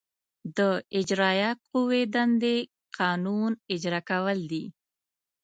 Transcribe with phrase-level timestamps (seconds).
[0.57, 0.59] د
[0.99, 2.55] اجرائیه قوې دندې
[2.97, 4.63] قانون اجرا کول دي.